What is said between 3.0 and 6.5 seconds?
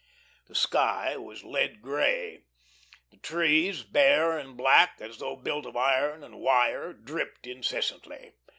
the trees, bare and black as though built of iron and